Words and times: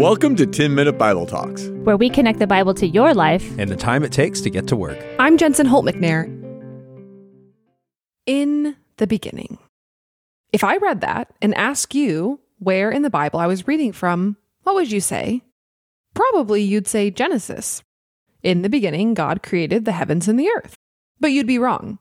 Welcome 0.00 0.34
to 0.36 0.46
10 0.46 0.74
Minute 0.74 0.96
Bible 0.96 1.26
Talks. 1.26 1.66
where 1.84 1.94
we 1.94 2.08
connect 2.08 2.38
the 2.38 2.46
Bible 2.46 2.72
to 2.72 2.86
your 2.86 3.12
life. 3.12 3.46
and 3.58 3.70
the 3.70 3.76
time 3.76 4.02
it 4.02 4.10
takes 4.10 4.40
to 4.40 4.48
get 4.48 4.66
to 4.68 4.74
work. 4.74 4.98
I'm 5.18 5.36
Jensen 5.36 5.66
Holt 5.66 5.84
McNair. 5.84 6.24
In 8.24 8.76
the 8.96 9.06
beginning. 9.06 9.58
If 10.54 10.64
I 10.64 10.78
read 10.78 11.02
that 11.02 11.28
and 11.42 11.54
asked 11.54 11.94
you 11.94 12.40
where 12.58 12.90
in 12.90 13.02
the 13.02 13.10
Bible 13.10 13.40
I 13.40 13.46
was 13.46 13.68
reading 13.68 13.92
from, 13.92 14.38
what 14.62 14.74
would 14.74 14.90
you 14.90 15.02
say? 15.02 15.42
Probably 16.14 16.62
you'd 16.62 16.88
say 16.88 17.10
Genesis. 17.10 17.82
In 18.42 18.62
the 18.62 18.70
beginning, 18.70 19.12
God 19.12 19.42
created 19.42 19.84
the 19.84 19.92
heavens 19.92 20.28
and 20.28 20.40
the 20.40 20.48
earth. 20.48 20.76
But 21.20 21.32
you'd 21.32 21.46
be 21.46 21.58
wrong. 21.58 21.98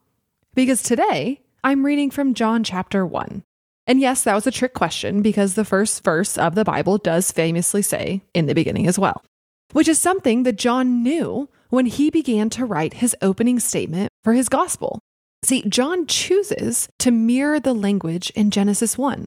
Because 0.56 0.82
today, 0.82 1.42
I'm 1.66 1.86
reading 1.86 2.12
from 2.12 2.34
John 2.34 2.64
chapter 2.64 3.06
1. 3.06 3.44
And 3.90 4.00
yes, 4.00 4.24
that 4.24 4.36
was 4.36 4.48
a 4.48 4.52
trick 4.52 4.74
question 4.74 5.22
because 5.22 5.56
the 5.56 5.66
first 5.66 6.04
verse 6.04 6.38
of 6.38 6.56
the 6.56 6.64
Bible 6.64 6.98
does 6.98 7.32
famously 7.32 7.82
say, 7.82 8.22
in 8.34 8.46
the 8.46 8.56
beginning 8.56 8.88
as 8.88 8.98
well 8.98 9.24
which 9.72 9.88
is 9.88 10.00
something 10.00 10.44
that 10.44 10.58
John 10.58 11.04
knew 11.04 11.50
when 11.70 11.86
he 11.86 12.10
began 12.10 12.50
to 12.52 12.66
write 12.66 12.96
his 12.96 13.16
opening 13.22 13.60
statement 13.60 14.10
for 14.24 14.34
his 14.34 14.50
gospel. 14.50 15.00
See, 15.44 15.64
John 15.64 16.08
chooses 16.08 16.90
to 17.00 17.12
mirror 17.12 17.60
the 17.60 17.74
language 17.74 18.32
in 18.32 18.52
Genesis 18.52 18.98
1. 18.98 19.26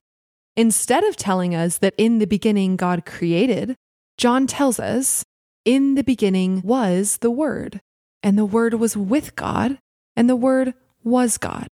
Instead 0.55 1.03
of 1.03 1.15
telling 1.15 1.55
us 1.55 1.77
that 1.79 1.95
in 1.97 2.19
the 2.19 2.27
beginning 2.27 2.75
God 2.75 3.05
created, 3.05 3.75
John 4.17 4.45
tells 4.45 4.79
us, 4.79 5.23
in 5.65 5.95
the 5.95 6.03
beginning 6.03 6.61
was 6.61 7.17
the 7.21 7.31
Word, 7.31 7.79
and 8.21 8.37
the 8.37 8.45
Word 8.45 8.75
was 8.75 8.95
with 8.95 9.35
God, 9.35 9.79
and 10.15 10.29
the 10.29 10.35
Word 10.35 10.73
was 11.03 11.37
God. 11.37 11.67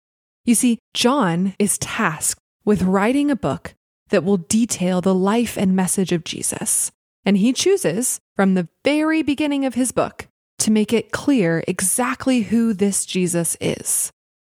You 0.45 0.55
see, 0.55 0.79
John 0.93 1.55
is 1.59 1.79
tasked 1.79 2.41
with 2.67 2.83
writing 2.83 3.31
a 3.31 3.37
book 3.37 3.75
that 4.11 4.25
will 4.25 4.37
detail 4.37 5.01
the 5.01 5.15
life 5.15 5.57
and 5.57 5.75
message 5.75 6.13
of 6.13 6.25
Jesus. 6.25 6.93
And 7.25 7.39
he 7.39 7.53
chooses, 7.53 8.21
from 8.35 8.53
the 8.55 8.69
very 8.85 9.23
beginning 9.23 9.65
of 9.65 9.75
his 9.75 9.93
book, 9.93 10.29
to 10.59 10.71
make 10.71 10.93
it 10.93 11.13
clear 11.13 11.65
exactly 11.67 12.43
who 12.43 12.75
this 12.75 13.07
Jesus 13.07 13.57
is. 13.61 14.11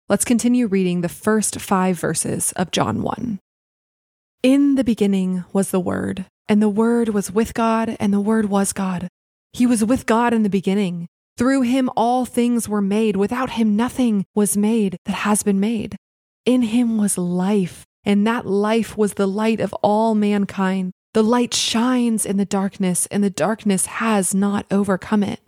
Let's 0.08 0.24
continue 0.24 0.66
reading 0.66 1.00
the 1.00 1.08
first 1.08 1.60
five 1.60 1.98
verses 1.98 2.52
of 2.52 2.72
John 2.72 3.02
1. 3.02 3.38
In 4.42 4.74
the 4.74 4.84
beginning 4.84 5.44
was 5.52 5.70
the 5.70 5.80
Word, 5.80 6.26
and 6.48 6.60
the 6.60 6.68
Word 6.68 7.10
was 7.10 7.30
with 7.30 7.54
God, 7.54 7.96
and 8.00 8.12
the 8.12 8.20
Word 8.20 8.46
was 8.46 8.72
God. 8.72 9.08
He 9.52 9.66
was 9.66 9.84
with 9.84 10.06
God 10.06 10.34
in 10.34 10.42
the 10.42 10.50
beginning. 10.50 11.06
Through 11.36 11.62
him 11.62 11.88
all 11.96 12.24
things 12.24 12.68
were 12.68 12.82
made. 12.82 13.16
Without 13.16 13.50
him 13.50 13.76
nothing 13.76 14.24
was 14.34 14.56
made 14.56 14.96
that 15.06 15.14
has 15.14 15.42
been 15.42 15.60
made. 15.60 15.96
In 16.44 16.62
him 16.62 16.98
was 16.98 17.16
life, 17.16 17.84
and 18.04 18.26
that 18.26 18.46
life 18.46 18.96
was 18.96 19.14
the 19.14 19.28
light 19.28 19.60
of 19.60 19.72
all 19.82 20.14
mankind. 20.14 20.92
The 21.12 21.22
light 21.22 21.54
shines 21.54 22.24
in 22.24 22.36
the 22.36 22.44
darkness, 22.44 23.06
and 23.06 23.22
the 23.22 23.30
darkness 23.30 23.86
has 23.86 24.34
not 24.34 24.66
overcome 24.70 25.22
it. 25.22 25.40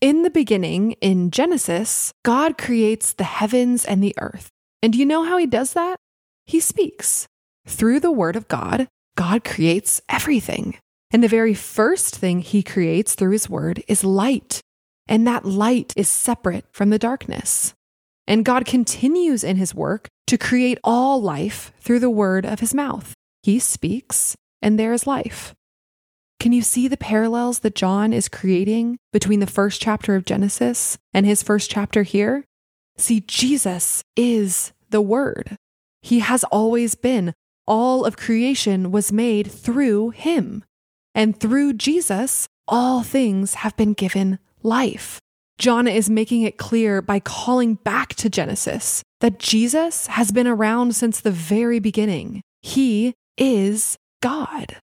In 0.00 0.22
the 0.22 0.30
beginning, 0.30 0.92
in 1.00 1.30
Genesis, 1.30 2.12
God 2.24 2.58
creates 2.58 3.12
the 3.12 3.24
heavens 3.24 3.84
and 3.84 4.02
the 4.02 4.14
earth. 4.18 4.48
And 4.82 4.92
do 4.92 4.98
you 4.98 5.06
know 5.06 5.24
how 5.24 5.38
he 5.38 5.46
does 5.46 5.72
that? 5.72 5.96
He 6.46 6.60
speaks. 6.60 7.26
Through 7.66 8.00
the 8.00 8.12
word 8.12 8.36
of 8.36 8.48
God, 8.48 8.88
God 9.16 9.44
creates 9.44 10.00
everything. 10.08 10.78
And 11.10 11.24
the 11.24 11.28
very 11.28 11.54
first 11.54 12.16
thing 12.16 12.40
he 12.40 12.62
creates 12.62 13.14
through 13.14 13.32
his 13.32 13.48
word 13.50 13.82
is 13.88 14.04
light. 14.04 14.60
And 15.08 15.26
that 15.26 15.44
light 15.44 15.92
is 15.96 16.08
separate 16.08 16.66
from 16.70 16.90
the 16.90 16.98
darkness. 16.98 17.74
And 18.28 18.44
God 18.44 18.66
continues 18.66 19.42
in 19.42 19.56
his 19.56 19.74
work 19.74 20.06
to 20.26 20.36
create 20.36 20.78
all 20.84 21.20
life 21.20 21.72
through 21.80 22.00
the 22.00 22.10
word 22.10 22.44
of 22.44 22.60
his 22.60 22.74
mouth. 22.74 23.14
He 23.42 23.58
speaks, 23.58 24.36
and 24.60 24.78
there 24.78 24.92
is 24.92 25.06
life. 25.06 25.54
Can 26.38 26.52
you 26.52 26.60
see 26.60 26.88
the 26.88 26.98
parallels 26.98 27.60
that 27.60 27.74
John 27.74 28.12
is 28.12 28.28
creating 28.28 28.98
between 29.14 29.40
the 29.40 29.46
first 29.46 29.80
chapter 29.80 30.14
of 30.14 30.26
Genesis 30.26 30.98
and 31.14 31.24
his 31.24 31.42
first 31.42 31.70
chapter 31.70 32.02
here? 32.02 32.44
See, 32.98 33.20
Jesus 33.20 34.04
is 34.14 34.72
the 34.90 35.00
Word. 35.00 35.56
He 36.02 36.18
has 36.18 36.44
always 36.44 36.94
been. 36.94 37.32
All 37.66 38.04
of 38.04 38.18
creation 38.18 38.92
was 38.92 39.10
made 39.10 39.50
through 39.50 40.10
him. 40.10 40.64
And 41.14 41.38
through 41.40 41.72
Jesus, 41.72 42.46
all 42.68 43.02
things 43.02 43.54
have 43.54 43.74
been 43.76 43.94
given 43.94 44.38
life. 44.62 45.18
John 45.58 45.88
is 45.88 46.08
making 46.08 46.42
it 46.42 46.56
clear 46.56 47.02
by 47.02 47.18
calling 47.18 47.74
back 47.74 48.14
to 48.14 48.30
Genesis 48.30 49.02
that 49.20 49.40
Jesus 49.40 50.06
has 50.06 50.30
been 50.30 50.46
around 50.46 50.94
since 50.94 51.20
the 51.20 51.32
very 51.32 51.80
beginning. 51.80 52.42
He 52.62 53.14
is 53.36 53.96
God. 54.22 54.76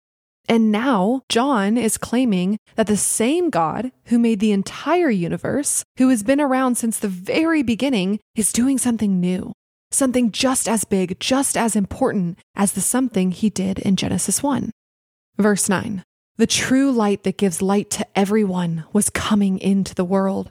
And 0.48 0.72
now 0.72 1.20
John 1.28 1.76
is 1.76 1.98
claiming 1.98 2.58
that 2.76 2.86
the 2.86 2.96
same 2.96 3.50
God 3.50 3.92
who 4.06 4.18
made 4.18 4.40
the 4.40 4.52
entire 4.52 5.10
universe, 5.10 5.84
who 5.98 6.08
has 6.08 6.22
been 6.22 6.40
around 6.40 6.76
since 6.76 6.98
the 6.98 7.08
very 7.08 7.62
beginning, 7.62 8.18
is 8.34 8.50
doing 8.50 8.78
something 8.78 9.20
new, 9.20 9.52
something 9.90 10.32
just 10.32 10.68
as 10.68 10.84
big, 10.84 11.20
just 11.20 11.54
as 11.54 11.76
important 11.76 12.38
as 12.56 12.72
the 12.72 12.80
something 12.80 13.30
he 13.30 13.50
did 13.50 13.78
in 13.78 13.94
Genesis 13.94 14.42
1. 14.42 14.70
Verse 15.36 15.68
9 15.68 16.02
The 16.38 16.46
true 16.46 16.90
light 16.90 17.24
that 17.24 17.36
gives 17.36 17.60
light 17.60 17.90
to 17.90 18.06
everyone 18.18 18.84
was 18.94 19.10
coming 19.10 19.58
into 19.58 19.94
the 19.94 20.04
world. 20.04 20.50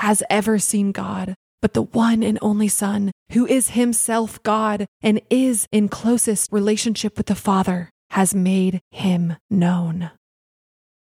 has 0.00 0.22
ever 0.28 0.58
seen 0.58 0.92
God 0.92 1.34
but 1.60 1.74
the 1.74 1.82
one 1.82 2.22
and 2.22 2.38
only 2.40 2.68
Son, 2.68 3.12
who 3.32 3.46
is 3.46 3.70
himself 3.70 4.42
God 4.42 4.86
and 5.02 5.20
is 5.28 5.66
in 5.70 5.88
closest 5.88 6.50
relationship 6.52 7.16
with 7.16 7.26
the 7.26 7.34
Father, 7.34 7.90
has 8.10 8.34
made 8.34 8.80
him 8.90 9.36
known. 9.50 10.10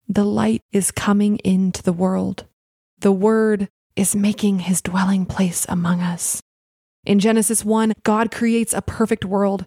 The 0.08 0.24
light 0.24 0.60
is 0.72 0.90
coming 0.90 1.38
into 1.38 1.82
the 1.82 1.92
world. 1.92 2.44
The 2.98 3.12
Word 3.12 3.68
is 3.96 4.14
making 4.14 4.60
his 4.60 4.80
dwelling 4.80 5.26
place 5.26 5.66
among 5.68 6.00
us. 6.00 6.40
In 7.04 7.18
Genesis 7.18 7.64
1, 7.64 7.92
God 8.02 8.30
creates 8.30 8.72
a 8.72 8.82
perfect 8.82 9.24
world. 9.24 9.66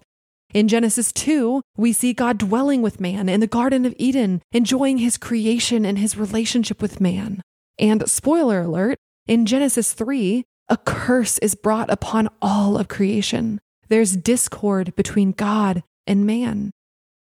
In 0.53 0.67
Genesis 0.67 1.11
2, 1.11 1.61
we 1.75 1.91
see 1.91 2.13
God 2.13 2.37
dwelling 2.37 2.81
with 2.81 3.01
man 3.01 3.29
in 3.29 3.41
the 3.41 3.47
Garden 3.47 3.85
of 3.85 3.93
Eden, 3.97 4.41
enjoying 4.51 4.99
his 4.99 5.17
creation 5.17 5.85
and 5.85 5.99
his 5.99 6.17
relationship 6.17 6.81
with 6.81 7.01
man. 7.01 7.41
And 7.77 8.09
spoiler 8.09 8.61
alert, 8.61 8.97
in 9.27 9.45
Genesis 9.45 9.93
3, 9.93 10.43
a 10.69 10.77
curse 10.77 11.37
is 11.39 11.55
brought 11.55 11.89
upon 11.89 12.29
all 12.41 12.77
of 12.77 12.87
creation. 12.87 13.59
There's 13.89 14.17
discord 14.17 14.95
between 14.95 15.31
God 15.31 15.83
and 16.05 16.25
man. 16.25 16.71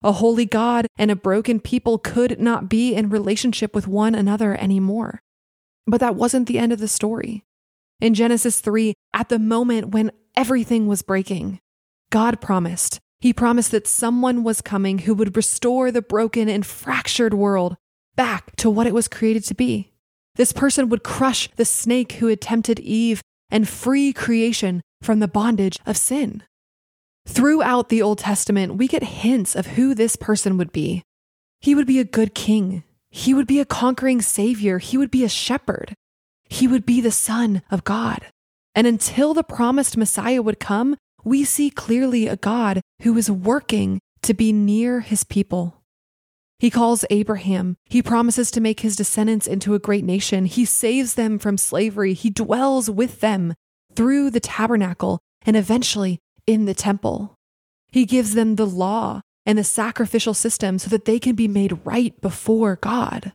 A 0.03 0.13
holy 0.13 0.45
God 0.45 0.87
and 0.99 1.11
a 1.11 1.17
broken 1.17 1.61
people 1.61 1.99
could 1.99 2.39
not 2.39 2.69
be 2.69 2.95
in 2.95 3.09
relationship 3.09 3.75
with 3.75 3.89
one 3.89 4.15
another 4.15 4.55
anymore. 4.55 5.21
But 5.87 6.01
that 6.01 6.15
wasn't 6.15 6.47
the 6.47 6.59
end 6.59 6.73
of 6.73 6.79
the 6.79 6.89
story. 6.89 7.45
In 8.01 8.13
Genesis 8.13 8.61
3, 8.61 8.95
at 9.15 9.29
the 9.29 9.39
moment 9.39 9.89
when 9.89 10.11
everything 10.37 10.87
was 10.87 11.03
breaking, 11.03 11.61
God 12.11 12.41
promised. 12.41 13.01
He 13.21 13.33
promised 13.33 13.71
that 13.71 13.87
someone 13.87 14.45
was 14.45 14.61
coming 14.61 14.99
who 14.99 15.15
would 15.15 15.37
restore 15.37 15.91
the 15.91 16.03
broken 16.03 16.51
and 16.51 16.67
fractured 16.67 17.33
world 17.33 17.77
back 18.15 18.55
to 18.57 18.69
what 18.69 18.87
it 18.87 18.95
was 18.95 19.09
created 19.09 19.45
to 19.45 19.55
be. 19.55 19.94
This 20.37 20.53
person 20.53 20.89
would 20.89 21.05
crush 21.05 21.49
the 21.57 21.65
snake 21.65 22.13
who 22.15 22.27
had 22.27 22.41
tempted 22.41 22.81
Eve 22.81 23.23
and 23.51 23.69
free 23.69 24.13
creation 24.13 24.81
from 25.01 25.21
the 25.21 25.29
bondage 25.29 25.79
of 25.87 25.97
sin. 25.97 26.43
Throughout 27.27 27.89
the 27.89 28.03
Old 28.03 28.19
Testament, 28.19 28.77
we 28.77 28.89
get 28.89 29.03
hints 29.03 29.55
of 29.55 29.69
who 29.69 29.95
this 29.95 30.17
person 30.17 30.59
would 30.59 30.73
be. 30.73 31.03
He 31.61 31.75
would 31.75 31.87
be 31.87 32.01
a 32.01 32.05
good 32.05 32.35
king. 32.35 32.83
He 33.11 33.33
would 33.33 33.47
be 33.47 33.61
a 33.61 33.65
conquering 33.65 34.21
savior. 34.21 34.79
He 34.79 34.99
would 34.99 35.11
be 35.11 35.25
a 35.25 35.29
shepherd. 35.29 35.95
he 36.49 36.69
would 36.69 36.87
be 36.87 37.01
the 37.01 37.11
Son 37.11 37.63
of 37.71 37.85
God. 37.85 38.27
And 38.75 38.87
until 38.87 39.35
the 39.35 39.43
promised 39.45 39.97
Messiah 39.97 40.43
would 40.43 40.61
come, 40.61 40.97
we 41.25 41.45
see 41.45 41.71
clearly 41.71 42.27
a 42.27 42.37
God 42.37 42.81
who 43.03 43.17
is 43.17 43.31
working 43.31 44.01
to 44.23 44.35
be 44.35 44.53
near 44.53 45.01
his 45.01 45.25
people. 45.25 45.83
He 46.65 46.71
calls 46.71 47.05
Abraham. 47.11 47.77
He 47.85 48.01
promises 48.01 48.51
to 48.53 48.61
make 48.63 48.81
his 48.81 48.97
descendants 48.97 49.47
into 49.47 49.75
a 49.75 49.79
great 49.79 50.03
nation. 50.03 50.47
He 50.47 50.65
saves 50.65 51.13
them 51.13 51.39
from 51.39 51.59
slavery. 51.59 52.15
He 52.15 52.31
dwells 52.31 52.89
with 52.89 53.21
them 53.21 53.53
through 53.95 54.31
the 54.31 54.41
tabernacle 54.41 55.21
and 55.45 55.59
eventually 55.59 56.21
in 56.47 56.65
the 56.65 56.73
temple. 56.73 57.35
He 57.93 58.07
gives 58.07 58.33
them 58.33 58.57
the 58.57 58.65
law 58.65 59.21
and 59.45 59.59
the 59.59 59.63
sacrificial 59.63 60.33
system 60.33 60.79
so 60.79 60.89
that 60.89 61.05
they 61.05 61.19
can 61.19 61.37
be 61.37 61.49
made 61.49 61.85
right 61.85 62.19
before 62.23 62.77
God. 62.77 63.35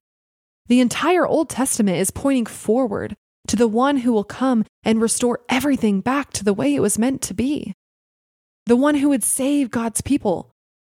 The 0.65 0.79
entire 0.79 1.27
Old 1.27 1.51
Testament 1.51 1.99
is 1.99 2.09
pointing 2.09 2.47
forward 2.47 3.15
to 3.45 3.55
the 3.55 3.67
one 3.67 3.97
who 3.97 4.11
will 4.11 4.23
come 4.23 4.65
and 4.81 4.99
restore 4.99 5.41
everything 5.49 6.01
back 6.01 6.33
to 6.33 6.43
the 6.43 6.55
way 6.55 6.73
it 6.73 6.81
was 6.81 6.97
meant 6.97 7.21
to 7.21 7.35
be. 7.35 7.75
The 8.65 8.75
one 8.75 8.95
who 8.95 9.09
would 9.09 9.23
save 9.23 9.69
God's 9.69 10.01
people, 10.01 10.48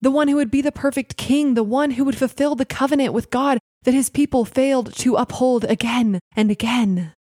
the 0.04 0.10
one 0.10 0.28
who 0.28 0.36
would 0.36 0.50
be 0.50 0.60
the 0.60 0.70
perfect 0.70 1.16
king, 1.16 1.54
the 1.54 1.64
one 1.64 1.92
who 1.92 2.04
would 2.04 2.18
fulfill 2.18 2.54
the 2.54 2.66
covenant 2.66 3.14
with 3.14 3.30
God 3.30 3.58
that 3.84 3.94
his 3.94 4.10
people 4.10 4.44
failed 4.44 4.94
to 4.96 5.16
uphold 5.16 5.64
again 5.64 6.20
and 6.36 6.50
again. 6.50 7.14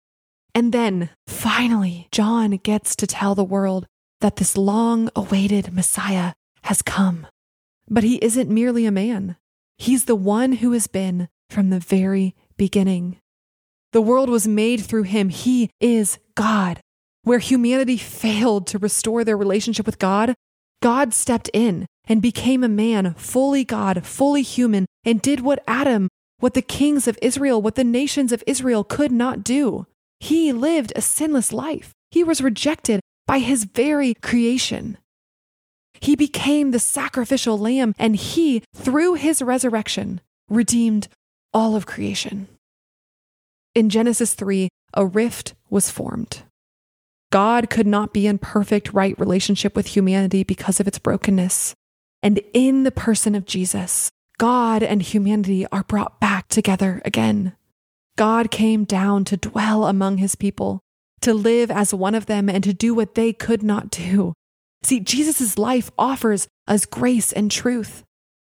And 0.52 0.72
then, 0.72 1.10
finally, 1.28 2.08
John 2.10 2.50
gets 2.56 2.96
to 2.96 3.06
tell 3.06 3.36
the 3.36 3.44
world 3.44 3.86
that 4.20 4.34
this 4.34 4.56
long 4.56 5.10
awaited 5.14 5.72
Messiah 5.72 6.32
has 6.64 6.82
come. 6.82 7.28
But 7.88 8.02
he 8.02 8.16
isn't 8.16 8.50
merely 8.50 8.84
a 8.84 8.90
man, 8.90 9.36
he's 9.78 10.06
the 10.06 10.16
one 10.16 10.54
who 10.54 10.72
has 10.72 10.88
been 10.88 11.28
from 11.50 11.70
the 11.70 11.78
very 11.78 12.34
beginning. 12.56 13.18
The 13.92 14.02
world 14.02 14.28
was 14.28 14.48
made 14.48 14.80
through 14.80 15.04
him. 15.04 15.28
He 15.28 15.70
is 15.80 16.18
God. 16.34 16.80
Where 17.22 17.38
humanity 17.38 17.96
failed 17.96 18.66
to 18.68 18.78
restore 18.78 19.22
their 19.22 19.36
relationship 19.36 19.86
with 19.86 20.00
God, 20.00 20.34
God 20.80 21.14
stepped 21.14 21.48
in 21.52 21.86
and 22.06 22.20
became 22.20 22.64
a 22.64 22.68
man, 22.68 23.14
fully 23.14 23.64
God, 23.64 24.04
fully 24.04 24.42
human, 24.42 24.86
and 25.04 25.22
did 25.22 25.40
what 25.40 25.62
Adam, 25.66 26.08
what 26.38 26.54
the 26.54 26.62
kings 26.62 27.06
of 27.06 27.18
Israel, 27.22 27.62
what 27.62 27.76
the 27.76 27.84
nations 27.84 28.32
of 28.32 28.42
Israel 28.46 28.84
could 28.84 29.12
not 29.12 29.44
do. 29.44 29.86
He 30.20 30.52
lived 30.52 30.92
a 30.94 31.02
sinless 31.02 31.52
life. 31.52 31.92
He 32.10 32.24
was 32.24 32.40
rejected 32.40 33.00
by 33.26 33.38
his 33.38 33.64
very 33.64 34.14
creation. 34.14 34.98
He 36.00 36.16
became 36.16 36.70
the 36.72 36.80
sacrificial 36.80 37.56
lamb, 37.56 37.94
and 37.98 38.16
he, 38.16 38.62
through 38.74 39.14
his 39.14 39.40
resurrection, 39.40 40.20
redeemed 40.48 41.08
all 41.54 41.76
of 41.76 41.86
creation. 41.86 42.48
In 43.74 43.88
Genesis 43.88 44.34
3, 44.34 44.68
a 44.94 45.06
rift 45.06 45.54
was 45.70 45.90
formed. 45.90 46.42
God 47.30 47.70
could 47.70 47.86
not 47.86 48.12
be 48.12 48.26
in 48.26 48.38
perfect 48.38 48.92
right 48.92 49.18
relationship 49.18 49.74
with 49.74 49.86
humanity 49.86 50.44
because 50.44 50.80
of 50.80 50.86
its 50.86 50.98
brokenness. 50.98 51.74
And 52.22 52.40
in 52.52 52.84
the 52.84 52.92
person 52.92 53.34
of 53.34 53.46
Jesus, 53.46 54.10
God 54.38 54.82
and 54.82 55.02
humanity 55.02 55.66
are 55.66 55.84
brought 55.84 56.20
back 56.20 56.48
together 56.48 57.02
again. 57.04 57.54
God 58.16 58.50
came 58.50 58.84
down 58.84 59.24
to 59.24 59.36
dwell 59.36 59.86
among 59.86 60.18
his 60.18 60.34
people, 60.34 60.80
to 61.20 61.32
live 61.34 61.70
as 61.70 61.94
one 61.94 62.14
of 62.14 62.26
them, 62.26 62.48
and 62.48 62.62
to 62.64 62.72
do 62.72 62.94
what 62.94 63.14
they 63.14 63.32
could 63.32 63.62
not 63.62 63.90
do. 63.90 64.34
See, 64.82 65.00
Jesus' 65.00 65.58
life 65.58 65.90
offers 65.98 66.48
us 66.66 66.86
grace 66.86 67.32
and 67.32 67.50
truth. 67.50 68.02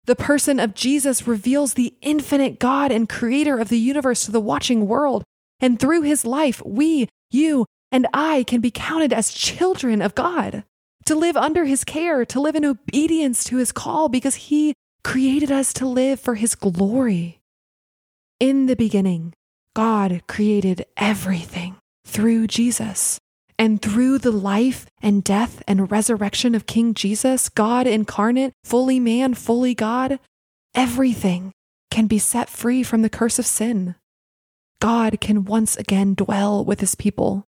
The 0.06 0.16
person 0.16 0.60
of 0.60 0.76
Jesus 0.76 1.28
reveals 1.28 1.74
the 1.74 1.96
infinite 2.02 2.60
God 2.60 2.92
and 2.92 3.10
creator 3.10 3.58
of 3.58 3.70
the 3.70 3.80
universe 3.80 4.26
to 4.26 4.32
the 4.32 4.42
watching 4.42 4.88
world. 4.88 5.24
And 5.60 5.80
through 5.80 6.02
his 6.04 6.26
life, 6.26 6.62
we, 6.66 7.08
you, 7.32 7.66
and 7.92 8.08
I 8.14 8.44
can 8.44 8.62
be 8.62 8.72
counted 8.72 9.14
as 9.14 9.32
children 9.32 10.02
of 10.02 10.14
God, 10.14 10.64
to 11.06 11.16
live 11.16 11.38
under 11.38 11.66
his 11.66 11.84
care, 11.84 12.26
to 12.26 12.40
live 12.40 12.56
in 12.56 12.66
obedience 12.66 13.44
to 13.46 13.58
his 13.58 13.72
call, 13.72 14.10
because 14.10 14.36
he 14.36 14.74
created 15.04 15.52
us 15.52 15.72
to 15.74 15.86
live 15.86 16.20
for 16.20 16.36
his 16.36 16.56
glory. 16.56 17.40
In 18.40 18.66
the 18.66 18.76
beginning, 18.76 19.34
God 19.76 20.22
created 20.28 20.86
everything 20.98 21.76
through 22.06 22.48
Jesus. 22.48 23.20
And 23.58 23.82
through 23.82 24.18
the 24.18 24.32
life 24.32 24.86
and 25.02 25.24
death 25.24 25.64
and 25.66 25.90
resurrection 25.90 26.56
of 26.56 26.66
King 26.66 26.94
Jesus, 26.94 27.48
God 27.48 27.88
incarnate, 27.88 28.52
fully 28.66 29.00
man, 29.00 29.34
fully 29.34 29.74
God, 29.74 30.20
everything 30.74 31.54
can 31.90 32.08
be 32.08 32.20
set 32.20 32.50
free 32.50 32.84
from 32.84 33.02
the 33.02 33.10
curse 33.10 33.40
of 33.40 33.46
sin. 33.46 33.96
God 34.82 35.22
can 35.22 35.46
once 35.46 35.78
again 35.78 36.16
dwell 36.16 36.66
with 36.66 36.82
his 36.82 36.96
people. 36.96 37.46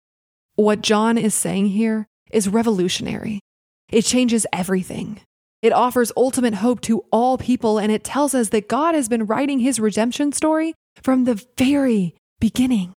What 0.54 0.80
John 0.80 1.18
is 1.18 1.34
saying 1.34 1.66
here 1.66 2.06
is 2.32 2.48
revolutionary. 2.48 3.40
It 3.90 4.04
changes 4.04 4.46
everything. 4.52 5.20
It 5.62 5.72
offers 5.72 6.12
ultimate 6.16 6.54
hope 6.54 6.80
to 6.82 7.04
all 7.12 7.36
people, 7.36 7.78
and 7.78 7.92
it 7.92 8.04
tells 8.04 8.34
us 8.34 8.48
that 8.50 8.68
God 8.68 8.94
has 8.94 9.08
been 9.08 9.26
writing 9.26 9.58
his 9.58 9.78
redemption 9.78 10.32
story 10.32 10.74
from 11.02 11.24
the 11.24 11.44
very 11.56 12.14
beginning 12.40 12.94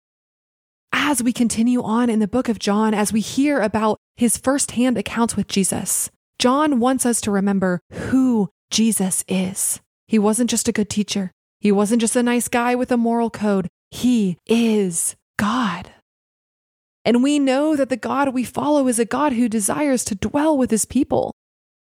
as 1.11 1.23
we 1.23 1.32
continue 1.32 1.82
on 1.82 2.09
in 2.09 2.21
the 2.21 2.29
book 2.29 2.49
of 2.49 2.59
John, 2.59 2.94
as 2.94 3.12
we 3.12 3.21
hear 3.21 3.61
about 3.61 3.99
his 4.17 4.37
firsthand 4.37 4.97
accounts 4.97 5.37
with 5.37 5.49
Jesus, 5.49 6.09
John 6.38 6.79
wants 6.79 7.05
us 7.05 7.21
to 7.23 7.31
remember 7.31 7.81
who 7.93 8.49
Jesus 8.71 9.25
is. 9.26 9.81
He 10.06 10.19
wasn't 10.19 10.50
just 10.50 10.69
a 10.69 10.73
good 10.73 10.88
teacher, 10.88 11.33
he 11.61 11.73
wasn't 11.73 12.00
just 12.00 12.15
a 12.17 12.23
nice 12.23 12.49
guy 12.49 12.75
with 12.75 12.93
a 12.93 12.97
moral 12.97 13.29
code. 13.29 13.69
He 13.91 14.38
is 14.47 15.17
God. 15.37 15.91
And 17.05 17.23
we 17.23 17.38
know 17.38 17.76
that 17.76 17.88
the 17.88 17.97
God 17.97 18.35
we 18.35 18.44
follow 18.44 18.87
is 18.88 18.99
a 18.99 19.05
God 19.05 19.32
who 19.32 19.49
desires 19.49 20.05
to 20.05 20.14
dwell 20.14 20.56
with 20.56 20.70
his 20.70 20.85
people. 20.85 21.32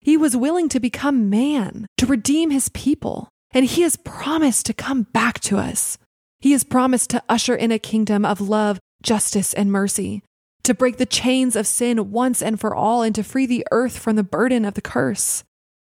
He 0.01 0.17
was 0.17 0.37
willing 0.37 0.69
to 0.71 0.81
become 0.81 1.29
man 1.29 1.87
to 1.97 2.07
redeem 2.07 2.51
his 2.51 2.69
people, 2.69 3.29
and 3.53 3.65
he 3.65 3.83
has 3.83 3.97
promised 3.97 4.67
to 4.67 4.75
come 4.75 5.03
back 5.13 5.41
to 5.41 5.59
us. 5.59 5.99
He 6.41 6.53
has 6.53 6.63
promised 6.63 7.11
to 7.11 7.23
usher 7.29 7.57
in 7.57 7.73
a 7.73 7.81
kingdom 7.81 8.25
of 8.25 8.41
love 8.41 8.79
justice, 9.03 9.55
and 9.55 9.71
mercy, 9.71 10.23
to 10.65 10.75
break 10.75 10.97
the 10.97 11.07
chains 11.07 11.57
of 11.57 11.67
sin 11.67 12.11
once 12.11 12.43
and 12.43 12.61
for 12.61 12.75
all, 12.75 13.03
and 13.03 13.15
to 13.15 13.23
free 13.23 13.47
the 13.47 13.67
earth 13.71 13.99
from 13.99 14.17
the 14.17 14.23
burden 14.23 14.65
of 14.65 14.75
the 14.75 14.81
curse. 14.81 15.45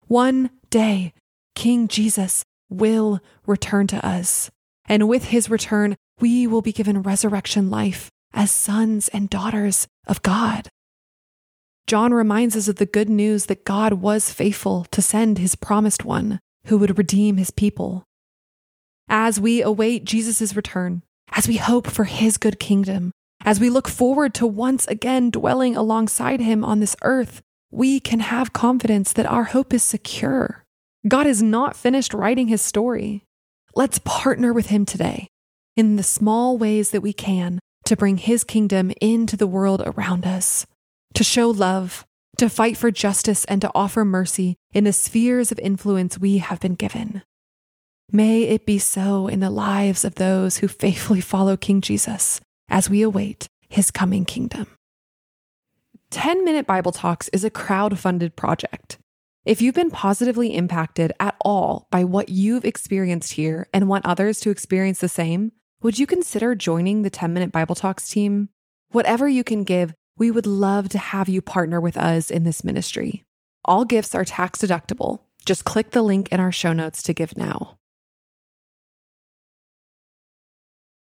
One 0.07 0.51
day, 0.71 1.13
King 1.55 1.89
Jesus 1.89 2.45
will 2.69 3.21
return 3.47 3.87
to 3.89 4.05
us, 4.05 4.51
and 4.87 5.09
with 5.09 5.27
his 5.27 5.51
return, 5.51 5.97
we 6.21 6.47
will 6.47 6.63
be 6.63 6.73
given 6.73 7.03
resurrection 7.03 7.71
life 7.71 8.11
as 8.35 8.51
sons 8.51 9.09
and 9.09 9.31
daughters 9.31 9.87
of 10.07 10.21
God. 10.23 10.69
John 11.87 12.13
reminds 12.13 12.57
us 12.57 12.69
of 12.69 12.77
the 12.77 12.87
good 12.87 13.09
news 13.09 13.47
that 13.47 13.65
God 13.65 13.95
was 13.95 14.33
faithful 14.33 14.87
to 14.91 15.03
send 15.03 15.39
his 15.39 15.55
promised 15.55 16.05
one 16.05 16.41
who 16.67 16.79
would 16.79 16.99
redeem 16.99 17.37
his 17.37 17.51
people. 17.51 18.05
As 19.09 19.39
we 19.39 19.63
await 19.63 20.05
Jesus' 20.05 20.57
return, 20.57 21.03
as 21.33 21.47
we 21.47 21.59
hope 21.59 21.87
for 21.87 22.05
his 22.05 22.39
good 22.39 22.59
kingdom, 22.59 23.13
as 23.45 23.61
we 23.61 23.69
look 23.69 23.87
forward 23.87 24.33
to 24.35 24.47
once 24.47 24.87
again 24.87 25.31
dwelling 25.31 25.77
alongside 25.77 26.41
him 26.41 26.65
on 26.65 26.81
this 26.81 26.97
earth, 27.03 27.43
we 27.71 28.01
can 28.01 28.21
have 28.21 28.55
confidence 28.55 29.13
that 29.13 29.27
our 29.27 29.45
hope 29.45 29.75
is 29.75 29.83
secure. 29.83 30.65
God 31.07 31.27
is 31.27 31.43
not 31.43 31.77
finished 31.77 32.15
writing 32.15 32.49
his 32.49 32.63
story. 32.63 33.25
Let's 33.75 33.99
partner 33.99 34.55
with 34.55 34.67
him 34.67 34.87
today 34.87 35.27
in 35.77 35.97
the 35.97 36.03
small 36.03 36.57
ways 36.57 36.91
that 36.91 37.03
we 37.03 37.13
can 37.13 37.59
to 37.85 37.97
bring 37.97 38.17
his 38.17 38.45
kingdom 38.45 38.93
into 39.01 39.37
the 39.37 39.47
world 39.47 39.83
around 39.85 40.27
us, 40.27 40.67
to 41.15 41.25
show 41.25 41.51
love, 41.51 42.05
to 42.39 42.49
fight 42.49 42.77
for 42.77 42.91
justice, 42.91 43.45
and 43.45 43.61
to 43.61 43.71
offer 43.75 44.05
mercy 44.05 44.57
in 44.73 44.85
the 44.85 44.93
spheres 44.93 45.53
of 45.53 45.59
influence 45.59 46.19
we 46.19 46.39
have 46.39 46.61
been 46.61 46.75
given. 46.75 47.23
May 48.11 48.43
it 48.45 48.67
be 48.67 48.79
so 48.79 49.29
in 49.29 49.41
the 49.41 49.51
lives 49.51 50.05
of 50.05 50.17
those 50.17 50.59
who 50.59 50.69
faithfully 50.69 51.21
follow 51.21 51.57
King 51.57 51.81
Jesus 51.81 52.41
as 52.69 52.91
we 52.91 53.03
await 53.03 53.49
his 53.69 53.91
coming 53.91 54.25
kingdom. 54.25 54.67
10 56.11 56.45
Minute 56.45 56.67
Bible 56.67 56.93
Talks 56.93 57.29
is 57.29 57.45
a 57.45 57.51
crowd 57.51 57.99
funded 57.99 58.37
project. 58.37 58.99
If 59.45 59.61
you've 59.61 59.75
been 59.75 59.91
positively 59.91 60.55
impacted 60.55 61.13
at 61.19 61.35
all 61.41 61.89
by 61.91 62.05
what 62.05 62.29
you've 62.29 62.65
experienced 62.65 63.33
here 63.33 63.69
and 63.75 63.89
want 63.89 64.07
others 64.07 64.41
to 64.41 64.51
experience 64.51 65.01
the 65.01 65.09
same, 65.09 65.53
would 65.85 65.99
you 65.99 66.07
consider 66.07 66.55
joining 66.55 67.03
the 67.03 67.11
10 67.11 67.35
Minute 67.35 67.53
Bible 67.53 67.75
Talks 67.75 68.09
team? 68.09 68.49
Whatever 68.93 69.29
you 69.29 69.45
can 69.45 69.65
give, 69.65 69.93
we 70.17 70.31
would 70.31 70.47
love 70.47 70.89
to 70.89 70.99
have 70.99 71.29
you 71.29 71.43
partner 71.43 71.79
with 71.79 71.99
us 71.99 72.31
in 72.31 72.45
this 72.45 72.65
ministry. 72.65 73.23
All 73.67 73.85
gifts 73.85 74.15
are 74.15 74.25
tax 74.25 74.61
deductible. 74.61 75.19
Just 75.45 75.67
click 75.67 75.91
the 75.91 76.01
link 76.01 76.31
in 76.33 76.41
our 76.41 76.51
show 76.51 76.73
notes 76.73 77.03
to 77.03 77.13
give 77.13 77.37
now. 77.37 77.77